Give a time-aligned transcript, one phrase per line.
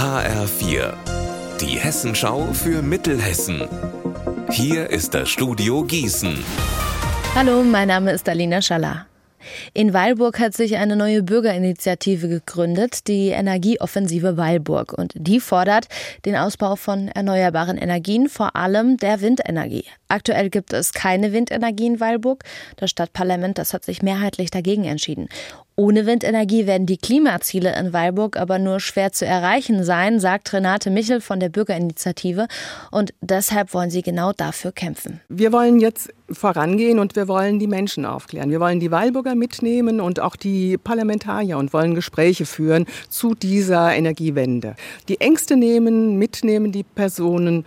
[0.00, 0.94] HR4,
[1.60, 3.68] die Hessenschau für Mittelhessen.
[4.50, 6.42] Hier ist das Studio Gießen.
[7.34, 9.04] Hallo, mein Name ist Alina Schaller.
[9.74, 14.94] In Weilburg hat sich eine neue Bürgerinitiative gegründet, die Energieoffensive Weilburg.
[14.94, 15.88] Und die fordert
[16.24, 19.84] den Ausbau von erneuerbaren Energien, vor allem der Windenergie.
[20.10, 22.44] Aktuell gibt es keine Windenergie in Weilburg.
[22.76, 25.28] Das Stadtparlament, das hat sich mehrheitlich dagegen entschieden.
[25.80, 30.90] Ohne Windenergie werden die Klimaziele in Weilburg aber nur schwer zu erreichen sein, sagt Renate
[30.90, 32.48] Michel von der Bürgerinitiative.
[32.90, 35.22] Und deshalb wollen sie genau dafür kämpfen.
[35.30, 38.50] Wir wollen jetzt vorangehen und wir wollen die Menschen aufklären.
[38.50, 43.94] Wir wollen die Weilburger mitnehmen und auch die Parlamentarier und wollen Gespräche führen zu dieser
[43.94, 44.76] Energiewende.
[45.08, 47.64] Die Ängste nehmen, mitnehmen die Personen,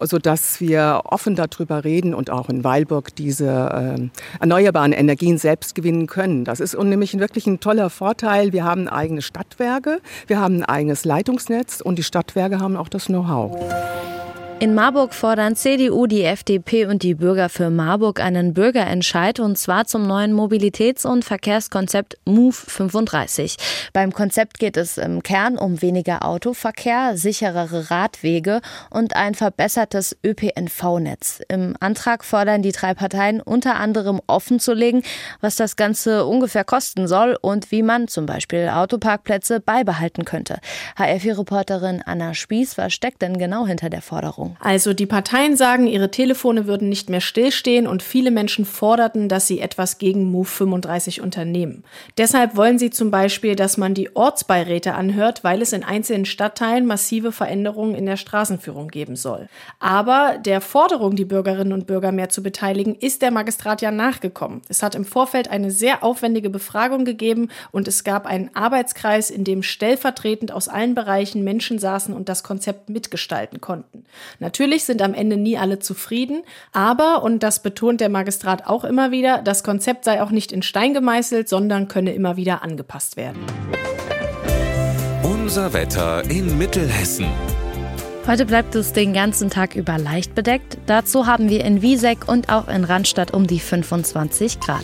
[0.00, 6.06] sodass wir offen darüber reden und auch in Weilburg diese äh, erneuerbaren Energien selbst gewinnen
[6.06, 6.44] können.
[6.44, 8.52] Das ist nämlich wirklich ein toller Vorteil.
[8.52, 13.06] Wir haben eigene Stadtwerke, wir haben ein eigenes Leitungsnetz und die Stadtwerke haben auch das
[13.06, 14.15] Know-how.
[14.58, 19.84] In Marburg fordern CDU, die FDP und die Bürger für Marburg einen Bürgerentscheid und zwar
[19.84, 23.58] zum neuen Mobilitäts- und Verkehrskonzept MOVE 35.
[23.92, 31.42] Beim Konzept geht es im Kern um weniger Autoverkehr, sicherere Radwege und ein verbessertes ÖPNV-Netz.
[31.48, 35.02] Im Antrag fordern die drei Parteien unter anderem offenzulegen,
[35.42, 40.60] was das Ganze ungefähr kosten soll und wie man zum Beispiel Autoparkplätze beibehalten könnte.
[40.96, 44.45] HR4-Reporterin Anna Spieß, was steckt denn genau hinter der Forderung?
[44.46, 44.56] Forderung.
[44.60, 49.46] Also die Parteien sagen, ihre Telefone würden nicht mehr stillstehen und viele Menschen forderten, dass
[49.46, 51.84] sie etwas gegen Move 35 unternehmen.
[52.18, 56.86] Deshalb wollen sie zum Beispiel, dass man die Ortsbeiräte anhört, weil es in einzelnen Stadtteilen
[56.86, 59.48] massive Veränderungen in der Straßenführung geben soll.
[59.78, 64.62] Aber der Forderung, die Bürgerinnen und Bürger mehr zu beteiligen, ist der Magistrat ja nachgekommen.
[64.68, 69.44] Es hat im Vorfeld eine sehr aufwendige Befragung gegeben und es gab einen Arbeitskreis, in
[69.44, 74.04] dem stellvertretend aus allen Bereichen Menschen saßen und das Konzept mitgestalten konnten.
[74.38, 76.42] Natürlich sind am Ende nie alle zufrieden,
[76.72, 80.62] aber, und das betont der Magistrat auch immer wieder, das Konzept sei auch nicht in
[80.62, 83.44] Stein gemeißelt, sondern könne immer wieder angepasst werden.
[85.22, 87.26] Unser Wetter in Mittelhessen.
[88.26, 90.78] Heute bleibt es den ganzen Tag über leicht bedeckt.
[90.86, 94.82] Dazu haben wir in Wieseck und auch in Randstadt um die 25 Grad.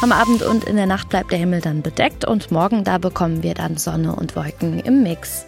[0.00, 3.42] Am Abend und in der Nacht bleibt der Himmel dann bedeckt und morgen da bekommen
[3.42, 5.47] wir dann Sonne und Wolken im Mix.